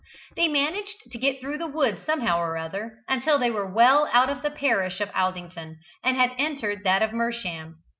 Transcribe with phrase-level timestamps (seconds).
[0.35, 4.31] They managed to get through the wood somehow or other, until they were well out
[4.31, 7.75] of the parish of Aldington and had entered that of Mersham.